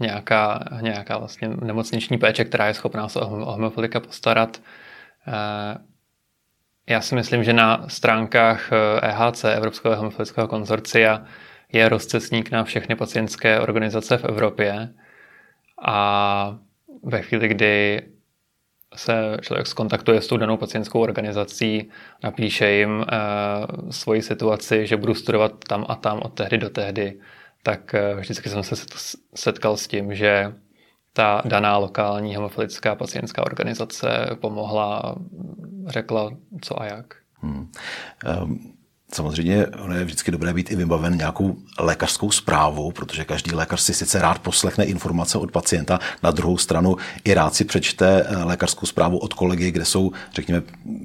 nějaká, 0.00 0.64
nějaká 0.80 1.18
vlastně 1.18 1.48
nemocniční 1.48 2.18
péče, 2.18 2.44
která 2.44 2.66
je 2.66 2.74
schopná 2.74 3.08
se 3.08 3.20
o 3.20 3.52
hemofilika 3.52 4.00
postarat. 4.00 4.60
Já 6.88 7.00
si 7.00 7.14
myslím, 7.14 7.44
že 7.44 7.52
na 7.52 7.88
stránkách 7.88 8.70
EHC, 9.02 9.44
Evropského 9.44 9.96
hemofilického 9.96 10.48
konzorcia, 10.48 11.24
je 11.72 11.88
rozcestník 11.88 12.50
na 12.50 12.64
všechny 12.64 12.96
pacientské 12.96 13.60
organizace 13.60 14.18
v 14.18 14.24
Evropě. 14.24 14.94
A 15.82 16.58
ve 17.02 17.22
chvíli, 17.22 17.48
kdy 17.48 18.02
se 18.94 19.36
člověk 19.40 19.66
skontaktuje 19.66 20.20
s 20.20 20.26
tou 20.26 20.36
danou 20.36 20.56
pacientskou 20.56 21.00
organizací, 21.00 21.90
napíše 22.24 22.70
jim 22.70 22.98
uh, 22.98 23.04
svoji 23.90 24.22
situaci, 24.22 24.86
že 24.86 24.96
budu 24.96 25.14
studovat 25.14 25.52
tam 25.68 25.84
a 25.88 25.94
tam 25.94 26.18
od 26.22 26.34
tehdy 26.34 26.58
do 26.58 26.70
tehdy, 26.70 27.20
tak 27.62 27.94
uh, 27.94 28.20
vždycky 28.20 28.48
jsem 28.48 28.62
se 28.62 28.74
setkal 29.34 29.76
s 29.76 29.86
tím, 29.86 30.14
že 30.14 30.54
ta 31.16 31.42
daná 31.44 31.76
lokální 31.78 32.34
hemofilická 32.34 32.94
pacientská 32.94 33.42
organizace 33.42 34.08
pomohla, 34.40 35.14
řekla 35.86 36.30
co 36.60 36.80
a 36.80 36.84
jak. 36.84 37.14
Hmm. 37.40 37.70
Um 38.42 38.75
Samozřejmě 39.12 39.66
ono 39.66 39.94
je 39.94 40.04
vždycky 40.04 40.30
dobré 40.30 40.52
být 40.52 40.70
i 40.70 40.76
vybaven 40.76 41.16
nějakou 41.16 41.56
lékařskou 41.78 42.30
zprávou, 42.30 42.92
protože 42.92 43.24
každý 43.24 43.54
lékař 43.54 43.80
si 43.80 43.94
sice 43.94 44.18
rád 44.22 44.38
poslechne 44.38 44.84
informace 44.84 45.38
od 45.38 45.52
pacienta, 45.52 45.98
na 46.22 46.30
druhou 46.30 46.58
stranu 46.58 46.96
i 47.24 47.34
rád 47.34 47.54
si 47.54 47.64
přečte 47.64 48.26
eh, 48.26 48.44
lékařskou 48.44 48.86
zprávu 48.86 49.18
od 49.18 49.34
kolegy, 49.34 49.70
kde 49.70 49.84
jsou, 49.84 50.12
řekněme, 50.34 50.62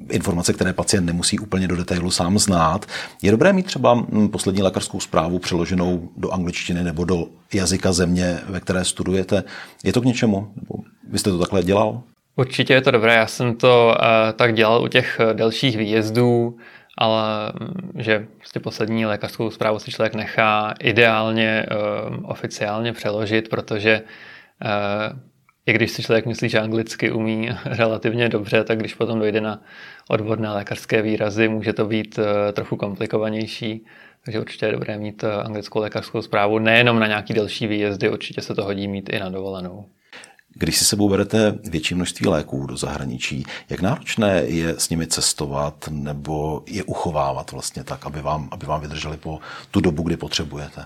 informace, 0.10 0.54
které 0.54 0.74
pacient 0.74 1.06
nemusí 1.06 1.40
úplně 1.40 1.68
do 1.68 1.76
detailu 1.76 2.12
sám 2.12 2.40
znát. 2.40 2.86
Je 3.22 3.32
dobré 3.32 3.54
mít 3.54 3.66
třeba 3.66 3.94
hm, 3.94 4.28
poslední 4.28 4.62
lékařskou 4.62 5.00
zprávu 5.00 5.40
přeloženou 5.40 6.10
do 6.18 6.32
angličtiny 6.32 6.84
nebo 6.84 7.06
do 7.06 7.28
jazyka 7.54 7.94
země, 7.94 8.40
ve 8.50 8.60
které 8.60 8.86
studujete. 8.86 9.44
Je 9.84 9.94
to 9.94 10.02
k 10.02 10.06
něčemu? 10.06 10.54
Nebo 10.56 10.84
vy 11.10 11.20
jste 11.20 11.30
to 11.30 11.40
takhle 11.40 11.64
dělal? 11.64 12.02
Určitě 12.36 12.74
je 12.74 12.82
to 12.82 12.92
dobré. 12.92 13.14
Já 13.14 13.28
jsem 13.28 13.56
to 13.56 13.96
uh, 14.00 14.06
tak 14.36 14.54
dělal 14.54 14.84
u 14.84 14.88
těch 14.88 15.20
eh, 15.20 15.34
delších 15.34 15.78
výjezdů 15.78 16.58
ale 17.02 17.54
že 17.98 18.28
prostě 18.38 18.60
poslední 18.60 19.06
lékařskou 19.06 19.52
zprávu 19.52 19.80
si 19.80 19.92
člověk 19.92 20.16
nechá 20.16 20.74
ideálně 20.80 21.66
um, 21.66 22.26
oficiálně 22.26 22.94
přeložit, 22.94 23.50
protože 23.50 24.02
uh, 24.02 25.20
i 25.66 25.74
když 25.74 25.92
si 25.92 26.04
člověk 26.04 26.26
myslí, 26.26 26.50
že 26.50 26.60
anglicky 26.60 27.12
umí 27.12 27.50
relativně 27.66 28.30
dobře, 28.30 28.64
tak 28.64 28.80
když 28.80 28.94
potom 28.94 29.20
dojde 29.20 29.42
na 29.42 29.62
odborné 30.10 30.50
lékařské 30.50 31.02
výrazy, 31.02 31.48
může 31.48 31.74
to 31.74 31.86
být 31.86 32.18
uh, 32.18 32.26
trochu 32.54 32.76
komplikovanější. 32.76 33.86
Takže 34.26 34.40
určitě 34.40 34.66
je 34.66 34.72
dobré 34.72 34.98
mít 34.98 35.24
anglickou 35.24 35.80
lékařskou 35.80 36.22
zprávu 36.22 36.60
nejenom 36.60 37.00
na 37.00 37.08
nějaký 37.08 37.34
delší 37.34 37.68
výjezdy, 37.68 38.10
určitě 38.10 38.42
se 38.42 38.56
to 38.56 38.64
hodí 38.64 38.88
mít 38.88 39.10
i 39.10 39.20
na 39.20 39.30
dovolenou. 39.30 39.86
Když 40.54 40.78
si 40.78 40.86
sebou 40.86 41.10
berete 41.10 41.60
větší 41.70 41.96
množství 41.96 42.28
léků 42.28 42.66
do 42.66 42.78
zahraničí, 42.78 43.46
jak 43.70 43.82
náročné 43.82 44.44
je 44.46 44.80
s 44.80 44.90
nimi 44.90 45.08
cestovat 45.08 45.90
nebo 45.92 46.64
je 46.68 46.84
uchovávat 46.84 47.52
vlastně 47.52 47.84
tak, 47.84 48.06
aby 48.06 48.22
vám, 48.22 48.50
aby 48.52 48.66
vám 48.66 48.82
vydrželi 48.82 49.18
po 49.18 49.40
tu 49.72 49.82
dobu, 49.82 50.04
kdy 50.04 50.18
potřebujete? 50.18 50.86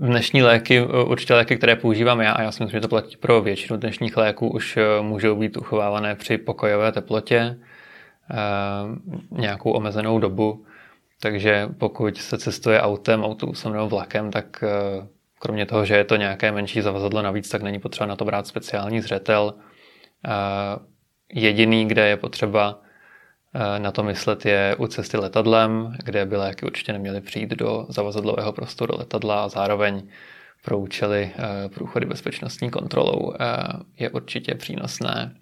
Dnešní 0.00 0.42
léky, 0.42 0.82
určitě 0.82 1.34
léky, 1.34 1.56
které 1.56 1.76
používám 1.76 2.20
já, 2.20 2.32
a 2.32 2.42
já 2.42 2.52
si 2.52 2.62
myslím, 2.62 2.76
že 2.76 2.80
to 2.80 2.88
platí 2.88 3.16
pro 3.16 3.42
většinu 3.42 3.78
dnešních 3.78 4.16
léků, 4.16 4.48
už 4.48 4.76
eh, 4.76 5.02
můžou 5.02 5.36
být 5.36 5.56
uchovávané 5.56 6.14
při 6.14 6.38
pokojové 6.38 6.92
teplotě 6.92 7.36
eh, 7.38 8.36
nějakou 9.30 9.70
omezenou 9.70 10.18
dobu. 10.18 10.64
Takže 11.20 11.68
pokud 11.78 12.18
se 12.18 12.38
cestuje 12.38 12.80
autem, 12.80 13.24
autobusem 13.24 13.72
nebo 13.72 13.88
vlakem, 13.88 14.30
tak 14.30 14.64
eh, 14.64 15.06
Kromě 15.44 15.66
toho, 15.66 15.84
že 15.84 15.96
je 15.96 16.04
to 16.04 16.16
nějaké 16.16 16.52
menší 16.52 16.80
zavazadlo 16.80 17.22
navíc, 17.22 17.48
tak 17.48 17.62
není 17.62 17.78
potřeba 17.78 18.06
na 18.06 18.16
to 18.16 18.24
brát 18.24 18.46
speciální 18.46 19.00
zřetel. 19.00 19.54
Jediný, 21.32 21.88
kde 21.88 22.08
je 22.08 22.16
potřeba 22.16 22.80
na 23.78 23.92
to 23.92 24.02
myslet, 24.02 24.46
je 24.46 24.76
u 24.78 24.86
cesty 24.86 25.16
letadlem, 25.16 25.96
kde 26.04 26.26
by 26.26 26.36
léky 26.36 26.66
určitě 26.66 26.92
neměly 26.92 27.20
přijít 27.20 27.50
do 27.50 27.86
zavazadlového 27.88 28.52
prostoru 28.52 28.98
letadla 28.98 29.44
a 29.44 29.48
zároveň 29.48 30.02
pro 30.64 30.78
účely 30.78 31.32
průchody 31.74 32.06
bezpečnostní 32.06 32.70
kontrolou 32.70 33.32
je 33.98 34.10
určitě 34.10 34.54
přínosné 34.54 35.36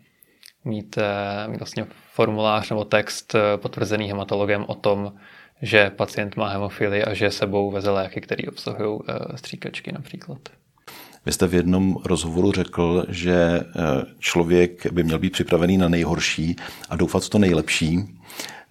mít, 0.64 0.98
mít 1.46 1.58
vlastně 1.60 1.86
formulář 2.12 2.70
nebo 2.70 2.84
text 2.84 3.36
potvrzený 3.56 4.08
hematologem 4.08 4.64
o 4.68 4.74
tom, 4.74 5.12
že 5.62 5.90
pacient 5.90 6.36
má 6.36 6.48
hemofilii 6.48 7.04
a 7.04 7.14
že 7.14 7.30
sebou 7.30 7.70
veze 7.70 7.90
léky, 7.90 8.20
které 8.20 8.48
obsahují 8.48 9.00
eh, 9.08 9.36
stříkačky 9.36 9.92
například. 9.92 10.38
Vy 11.26 11.32
jste 11.32 11.46
v 11.46 11.54
jednom 11.54 11.96
rozhovoru 12.04 12.52
řekl, 12.52 13.06
že 13.08 13.34
eh, 13.34 13.62
člověk 14.18 14.92
by 14.92 15.02
měl 15.02 15.18
být 15.18 15.32
připravený 15.32 15.78
na 15.78 15.88
nejhorší 15.88 16.56
a 16.90 16.96
doufat 16.96 17.24
v 17.24 17.28
to 17.28 17.38
nejlepší. 17.38 17.98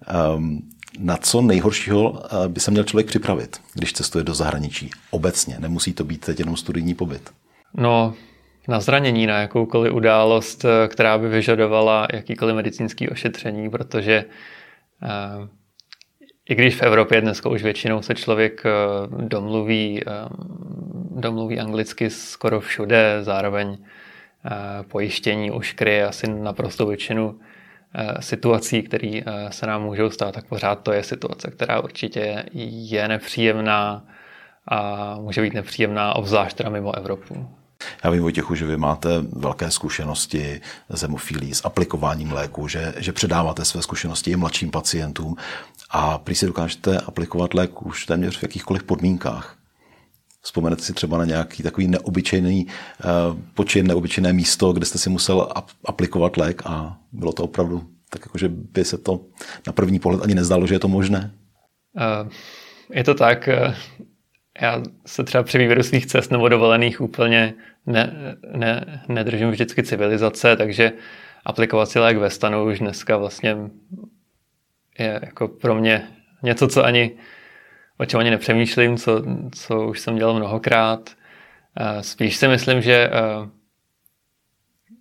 Ehm, 0.07 0.59
na 0.99 1.17
co 1.17 1.41
nejhoršího 1.41 2.23
eh, 2.25 2.47
by 2.47 2.59
se 2.59 2.71
měl 2.71 2.83
člověk 2.83 3.07
připravit, 3.07 3.61
když 3.73 3.93
cestuje 3.93 4.23
do 4.23 4.33
zahraničí? 4.33 4.89
Obecně, 5.11 5.55
nemusí 5.59 5.93
to 5.93 6.03
být 6.03 6.25
teď 6.25 6.39
jenom 6.39 6.57
studijní 6.57 6.93
pobyt. 6.93 7.29
No, 7.73 8.13
na 8.67 8.79
zranění, 8.79 9.27
na 9.27 9.39
jakoukoliv 9.39 9.93
událost, 9.93 10.65
která 10.87 11.17
by 11.17 11.29
vyžadovala 11.29 12.07
jakýkoliv 12.13 12.55
medicínský 12.55 13.09
ošetření, 13.09 13.69
protože 13.69 14.25
i 16.49 16.55
když 16.55 16.75
v 16.75 16.81
Evropě 16.81 17.21
dneska 17.21 17.49
už 17.49 17.63
většinou 17.63 18.01
se 18.01 18.15
člověk 18.15 18.63
eh, 18.65 18.69
domluví, 19.09 20.01
eh, 20.07 20.11
domluví 21.11 21.59
anglicky 21.59 22.09
skoro 22.09 22.59
všude, 22.59 23.17
zároveň 23.21 23.77
eh, 23.77 24.49
pojištění 24.83 25.51
už 25.51 25.73
kryje 25.73 26.07
asi 26.07 26.27
naprosto 26.27 26.85
většinu 26.85 27.39
situací, 28.19 28.83
které 28.83 29.21
se 29.49 29.67
nám 29.67 29.83
můžou 29.83 30.09
stát, 30.09 30.35
tak 30.35 30.45
pořád 30.45 30.75
to 30.75 30.91
je 30.91 31.03
situace, 31.03 31.51
která 31.51 31.79
určitě 31.79 32.45
je 32.53 33.07
nepříjemná 33.07 34.05
a 34.67 35.15
může 35.19 35.41
být 35.41 35.53
nepříjemná, 35.53 36.15
obzvlášť 36.15 36.57
teda 36.57 36.69
mimo 36.69 36.97
Evropu. 36.97 37.58
Já 38.03 38.09
vím, 38.09 38.21
Vojtěchu, 38.21 38.55
že 38.55 38.65
vy 38.65 38.77
máte 38.77 39.09
velké 39.21 39.71
zkušenosti 39.71 40.61
s 40.89 41.01
hemofilí, 41.01 41.53
s 41.53 41.65
aplikováním 41.65 42.31
léku, 42.31 42.67
že, 42.67 42.93
že 42.97 43.13
předáváte 43.13 43.65
své 43.65 43.81
zkušenosti 43.81 44.31
i 44.31 44.35
mladším 44.35 44.71
pacientům 44.71 45.35
a 45.89 46.17
prý 46.17 46.35
si 46.35 46.45
dokážete 46.45 46.99
aplikovat 46.99 47.53
lék 47.53 47.81
už 47.85 48.05
téměř 48.05 48.37
v 48.37 48.43
jakýchkoliv 48.43 48.83
podmínkách. 48.83 49.55
Vzpomenete 50.41 50.83
si 50.83 50.93
třeba 50.93 51.17
na 51.17 51.25
nějaký 51.25 51.63
takový 51.63 51.87
neobyčejný 51.87 52.65
uh, 52.65 53.39
počin, 53.53 53.87
neobyčejné 53.87 54.33
místo, 54.33 54.73
kde 54.73 54.85
jste 54.85 54.97
si 54.97 55.09
musel 55.09 55.41
ap- 55.55 55.75
aplikovat 55.85 56.37
lék 56.37 56.61
a 56.65 56.97
bylo 57.11 57.33
to 57.33 57.43
opravdu 57.43 57.83
tak 58.09 58.21
jako, 58.25 58.37
že 58.37 58.49
by 58.49 58.85
se 58.85 58.97
to 58.97 59.19
na 59.67 59.73
první 59.73 59.99
pohled 59.99 60.23
ani 60.23 60.35
nezdálo, 60.35 60.67
že 60.67 60.75
je 60.75 60.79
to 60.79 60.87
možné? 60.87 61.31
Uh, 62.23 62.29
je 62.93 63.03
to 63.03 63.13
tak. 63.13 63.49
Já 64.61 64.81
se 65.05 65.23
třeba 65.23 65.43
při 65.43 65.57
výběru 65.57 65.83
svých 65.83 66.05
cest 66.05 66.31
nebo 66.31 66.49
dovolených 66.49 67.01
úplně 67.01 67.53
ne, 67.85 68.35
ne, 68.55 69.03
nedržím 69.07 69.51
vždycky 69.51 69.83
civilizace, 69.83 70.55
takže 70.55 70.91
aplikovat 71.45 71.89
si 71.89 71.99
lék 71.99 72.17
ve 72.17 72.29
stanu 72.29 72.65
už 72.65 72.79
dneska 72.79 73.17
vlastně 73.17 73.57
je 74.99 75.19
jako 75.23 75.47
pro 75.47 75.75
mě 75.75 76.07
něco, 76.43 76.67
co 76.67 76.85
ani, 76.85 77.11
o 77.97 78.05
čem 78.05 78.19
ani 78.19 78.31
nepřemýšlím, 78.31 78.97
co, 78.97 79.23
co 79.51 79.87
už 79.87 79.99
jsem 79.99 80.15
dělal 80.15 80.33
mnohokrát. 80.33 81.09
Spíš 82.01 82.35
si 82.35 82.47
myslím, 82.47 82.81
že 82.81 82.93
eh, 82.93 83.49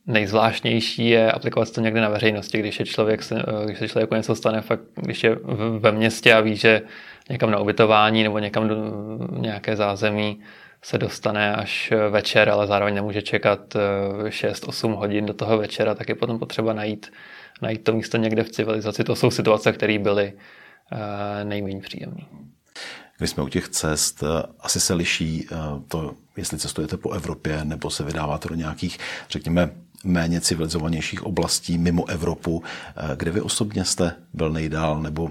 nejzvláštnější 0.08 1.08
je 1.08 1.32
aplikovat 1.32 1.70
to 1.70 1.80
někde 1.80 2.00
na 2.00 2.08
veřejnosti, 2.08 2.58
když, 2.58 2.80
je 2.80 2.86
člověk, 2.86 3.20
když 3.64 3.78
se 3.78 3.88
člověku 3.88 4.14
něco 4.14 4.34
stane, 4.34 4.60
fakt, 4.60 4.80
když 4.94 5.24
je 5.24 5.36
ve 5.78 5.92
městě 5.92 6.34
a 6.34 6.40
ví, 6.40 6.56
že 6.56 6.82
někam 7.30 7.50
na 7.50 7.58
ubytování 7.58 8.22
nebo 8.22 8.38
někam 8.38 8.68
do 8.68 8.76
nějaké 9.38 9.76
zázemí 9.76 10.40
se 10.82 10.98
dostane 10.98 11.56
až 11.56 11.92
večer, 12.10 12.48
ale 12.48 12.66
zároveň 12.66 12.94
nemůže 12.94 13.22
čekat 13.22 13.74
6-8 14.28 14.90
eh, 14.92 14.96
hodin 14.96 15.26
do 15.26 15.34
toho 15.34 15.58
večera, 15.58 15.94
tak 15.94 16.08
je 16.08 16.14
potom 16.14 16.38
potřeba 16.38 16.72
najít, 16.72 17.12
najít 17.62 17.84
to 17.84 17.92
místo 17.92 18.16
někde 18.16 18.42
v 18.42 18.50
civilizaci. 18.50 19.04
To 19.04 19.16
jsou 19.16 19.30
situace, 19.30 19.72
které 19.72 19.98
byly 19.98 20.32
eh, 20.92 21.44
nejméně 21.44 21.80
příjemné. 21.80 22.22
Když 23.18 23.30
jsme 23.30 23.42
u 23.42 23.48
těch 23.48 23.68
cest, 23.68 24.22
eh, 24.22 24.42
asi 24.60 24.80
se 24.80 24.94
liší 24.94 25.46
to, 25.88 26.14
jestli 26.37 26.58
cestujete 26.58 26.96
po 26.96 27.10
Evropě 27.10 27.64
nebo 27.64 27.90
se 27.90 28.04
vydáváte 28.04 28.48
do 28.48 28.54
nějakých, 28.54 28.98
řekněme, 29.30 29.70
méně 30.04 30.40
civilizovanějších 30.40 31.22
oblastí 31.22 31.78
mimo 31.78 32.08
Evropu. 32.08 32.62
Kde 33.16 33.30
vy 33.30 33.40
osobně 33.40 33.84
jste 33.84 34.14
byl 34.32 34.50
nejdál, 34.50 35.02
nebo 35.02 35.30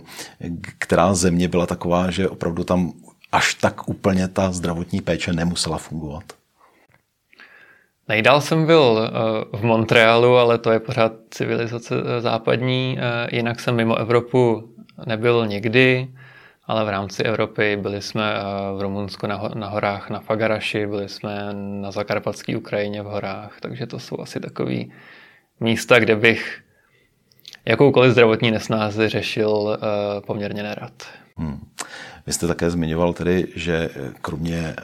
která 0.78 1.14
země 1.14 1.48
byla 1.48 1.66
taková, 1.66 2.12
že 2.12 2.30
opravdu 2.30 2.64
tam 2.64 2.94
až 3.32 3.54
tak 3.54 3.90
úplně 3.90 4.28
ta 4.28 4.52
zdravotní 4.52 5.02
péče 5.02 5.34
nemusela 5.34 5.78
fungovat? 5.78 6.24
Nejdál 8.08 8.42
jsem 8.42 8.66
byl 8.66 9.00
eh, 9.02 9.58
v 9.58 9.64
Montrealu, 9.64 10.38
ale 10.38 10.58
to 10.58 10.72
je 10.72 10.80
pořád 10.80 11.12
civilizace 11.32 11.96
eh, 11.96 12.22
západní. 12.22 12.98
Eh, 13.00 13.36
jinak 13.36 13.60
jsem 13.60 13.76
mimo 13.76 13.96
Evropu 13.96 14.70
nebyl 15.06 15.48
nikdy, 15.48 16.08
ale 16.68 16.86
v 16.86 16.90
rámci 16.90 17.24
Evropy 17.24 17.78
byli 17.82 18.02
jsme 18.02 18.34
eh, 18.36 18.44
v 18.78 18.82
Rumunsku 18.82 19.28
na, 19.28 19.50
na 19.54 19.68
horách 19.68 20.10
na 20.10 20.20
Fagaraši, 20.20 20.88
byli 20.88 21.10
jsme 21.10 21.54
na 21.54 21.92
zakarpatské 21.92 22.58
Ukrajině 22.58 23.02
v 23.02 23.06
horách, 23.06 23.58
takže 23.62 23.86
to 23.86 24.00
jsou 24.00 24.20
asi 24.20 24.40
takový 24.40 24.92
místa, 25.60 26.00
kde 26.00 26.16
bych 26.16 26.62
jakoukoliv 27.66 28.12
zdravotní 28.12 28.52
nesnázi 28.52 29.10
řešil 29.10 29.50
uh, 29.50 29.76
poměrně 30.26 30.64
nerad. 30.64 30.94
Hmm. 31.38 31.68
Vy 32.28 32.34
jste 32.34 32.48
také 32.48 32.70
zmiňoval 32.70 33.14
tedy, 33.14 33.48
že 33.56 33.90
kromě 34.22 34.76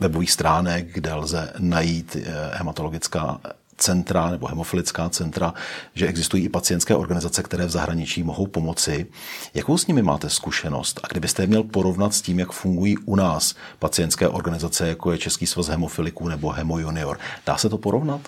webových 0.00 0.30
stránek, 0.30 0.86
kde 0.92 1.14
lze 1.14 1.52
najít 1.58 2.16
eh, 2.16 2.50
hematologická 2.54 3.40
centra 3.80 4.30
nebo 4.30 4.46
hemofilická 4.46 5.08
centra, 5.08 5.54
že 5.94 6.06
existují 6.06 6.44
i 6.44 6.48
pacientské 6.48 6.94
organizace, 6.94 7.42
které 7.42 7.66
v 7.66 7.70
zahraničí 7.70 8.22
mohou 8.22 8.46
pomoci. 8.46 9.06
Jakou 9.54 9.78
s 9.78 9.86
nimi 9.86 10.02
máte 10.02 10.30
zkušenost? 10.30 11.00
A 11.02 11.06
kdybyste 11.10 11.42
je 11.42 11.46
měl 11.46 11.62
porovnat 11.62 12.14
s 12.14 12.22
tím, 12.22 12.38
jak 12.38 12.52
fungují 12.52 12.98
u 12.98 13.16
nás 13.16 13.54
pacientské 13.78 14.28
organizace, 14.28 14.88
jako 14.88 15.12
je 15.12 15.18
Český 15.18 15.46
svaz 15.46 15.68
hemofiliků 15.68 16.28
nebo 16.28 16.50
Hemo 16.50 16.78
Junior, 16.78 17.18
dá 17.46 17.56
se 17.56 17.68
to 17.68 17.78
porovnat? 17.78 18.20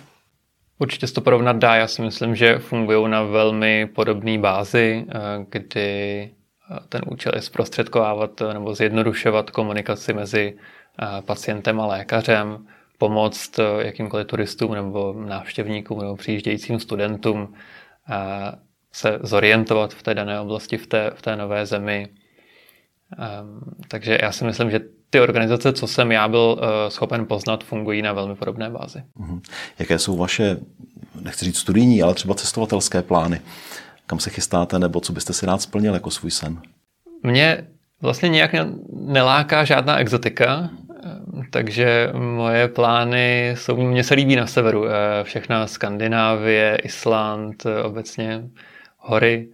Určitě 0.78 1.06
se 1.06 1.14
to 1.14 1.20
porovnat 1.20 1.56
dá. 1.56 1.74
Já 1.74 1.86
si 1.86 2.02
myslím, 2.02 2.34
že 2.34 2.58
fungují 2.58 3.10
na 3.10 3.22
velmi 3.22 3.86
podobné 3.86 4.38
bázi, 4.38 5.06
eh, 5.08 5.18
kdy 5.48 6.22
eh, 6.22 6.78
ten 6.88 7.00
účel 7.10 7.32
je 7.34 7.42
zprostředkovávat 7.42 8.30
nebo 8.52 8.74
zjednodušovat 8.74 9.50
komunikaci 9.50 10.12
mezi 10.12 10.54
eh, 10.54 11.22
pacientem 11.22 11.80
a 11.80 11.86
lékařem, 11.86 12.66
pomoct 13.02 13.60
jakýmkoliv 13.78 14.26
turistům 14.26 14.74
nebo 14.74 15.14
návštěvníkům 15.26 15.98
nebo 15.98 16.16
přijíždějícím 16.16 16.80
studentům 16.80 17.54
se 18.92 19.18
zorientovat 19.22 19.94
v 19.94 20.02
té 20.02 20.14
dané 20.14 20.40
oblasti, 20.40 20.78
v 20.78 20.86
té, 20.86 21.10
v 21.14 21.22
té 21.22 21.36
nové 21.36 21.66
zemi. 21.66 22.08
Ehm, 23.18 23.60
takže 23.88 24.18
já 24.22 24.32
si 24.32 24.44
myslím, 24.44 24.70
že 24.70 24.80
ty 25.10 25.20
organizace, 25.20 25.72
co 25.72 25.86
jsem 25.86 26.12
já 26.12 26.28
byl 26.28 26.58
uh, 26.58 26.64
schopen 26.88 27.26
poznat, 27.26 27.64
fungují 27.64 28.02
na 28.02 28.12
velmi 28.12 28.34
podobné 28.34 28.70
bázi. 28.70 29.02
Mhm. 29.18 29.40
Jaké 29.78 29.98
jsou 29.98 30.16
vaše, 30.16 30.56
nechci 31.20 31.44
říct 31.44 31.58
studijní, 31.58 32.02
ale 32.02 32.14
třeba 32.14 32.34
cestovatelské 32.34 33.02
plány? 33.02 33.40
Kam 34.06 34.18
se 34.18 34.30
chystáte 34.30 34.78
nebo 34.78 35.00
co 35.00 35.12
byste 35.12 35.32
si 35.32 35.46
rád 35.46 35.62
splnil 35.62 35.94
jako 35.94 36.10
svůj 36.10 36.30
sen? 36.30 36.62
Mě 37.22 37.66
vlastně 38.02 38.28
nějak 38.28 38.50
neláká 38.92 39.64
žádná 39.64 39.96
exotika, 39.98 40.70
takže 41.50 42.10
moje 42.14 42.68
plány 42.68 43.54
jsou, 43.58 43.76
mně 43.76 44.04
se 44.04 44.14
líbí 44.14 44.36
na 44.36 44.46
severu. 44.46 44.86
Eh, 44.86 44.92
všechna 45.24 45.66
Skandinávie, 45.66 46.76
Island, 46.76 47.66
eh, 47.66 47.82
obecně 47.82 48.44
hory 48.98 49.48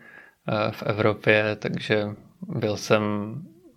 v 0.70 0.82
Evropě, 0.82 1.56
takže 1.60 2.04
byl 2.48 2.76
jsem 2.76 3.02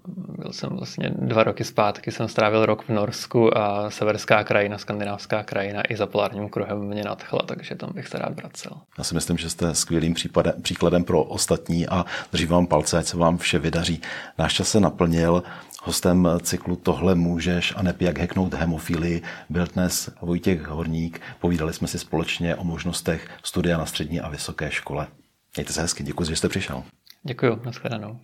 byl 0.08 0.54
jsem 0.54 0.70
vlastně 0.70 1.12
dva 1.16 1.44
roky 1.44 1.64
zpátky, 1.64 2.12
jsem 2.12 2.28
strávil 2.28 2.66
rok 2.66 2.84
v 2.84 2.90
Norsku 2.90 3.58
a 3.58 3.90
severská 3.90 4.44
krajina, 4.44 4.78
skandinávská 4.78 5.44
krajina 5.44 5.82
i 5.90 5.96
za 5.96 6.06
polárním 6.06 6.50
kruhem 6.50 6.80
mě 6.80 7.04
nadchla, 7.04 7.40
takže 7.46 7.76
tam 7.76 7.90
bych 7.94 8.08
se 8.08 8.18
rád 8.18 8.36
vracel. 8.36 8.72
Já 8.98 9.04
si 9.04 9.16
myslím, 9.16 9.38
že 9.38 9.50
jste 9.50 9.76
skvělým 9.76 10.14
případem, 10.14 10.54
příkladem 10.62 11.04
pro 11.04 11.24
ostatní 11.24 11.88
a 11.88 12.06
držím 12.32 12.48
vám 12.48 12.68
palce, 12.68 12.98
ať 12.98 13.06
se 13.06 13.18
vám 13.18 13.38
vše 13.38 13.60
vydaří. 13.60 14.02
Náš 14.38 14.54
čas 14.54 14.70
se 14.70 14.80
naplnil. 14.80 15.44
Hostem 15.84 16.28
cyklu 16.42 16.76
Tohle 16.76 17.16
můžeš 17.16 17.74
a 17.76 17.82
nepí 17.82 18.06
jak 18.06 18.18
heknout 18.18 18.54
hemofílii 18.54 19.22
byl 19.50 19.66
dnes 19.74 20.10
Vojtěch 20.22 20.68
Horník. 20.68 21.22
Povídali 21.40 21.74
jsme 21.74 21.88
si 21.88 22.00
společně 22.00 22.56
o 22.56 22.64
možnostech 22.64 23.30
studia 23.44 23.78
na 23.78 23.86
střední 23.86 24.22
a 24.22 24.30
vysoké 24.30 24.72
škole. 24.72 25.08
Mějte 25.56 25.74
se 25.74 25.82
hezky, 25.82 26.04
děkuji, 26.04 26.24
že 26.24 26.36
jste 26.36 26.50
přišel. 26.50 26.84
Děkuji, 27.24 27.62
nashledanou. 27.66 28.20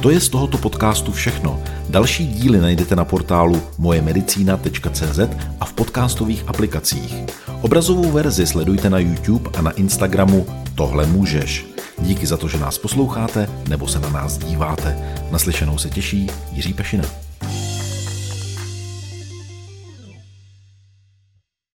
To 0.00 0.10
je 0.10 0.20
z 0.20 0.28
tohoto 0.28 0.58
podcastu 0.58 1.12
všechno. 1.12 1.62
Další 1.88 2.26
díly 2.26 2.60
najdete 2.60 2.96
na 2.96 3.04
portálu 3.04 3.62
mojemedicina.cz 3.78 5.18
a 5.60 5.64
v 5.64 5.72
podcastových 5.72 6.44
aplikacích. 6.46 7.14
Obrazovou 7.60 8.10
verzi 8.10 8.46
sledujte 8.46 8.90
na 8.90 8.98
YouTube 8.98 9.50
a 9.58 9.62
na 9.62 9.70
Instagramu 9.70 10.46
Tohle 10.74 11.06
můžeš. 11.06 11.66
Díky 11.98 12.26
za 12.26 12.36
to, 12.36 12.48
že 12.48 12.58
nás 12.58 12.78
posloucháte 12.78 13.48
nebo 13.68 13.88
se 13.88 13.98
na 13.98 14.08
nás 14.08 14.38
díváte. 14.38 14.96
Naslyšenou 15.30 15.78
se 15.78 15.90
těší 15.90 16.26
Jiří 16.52 16.74
Pešina. 16.74 17.04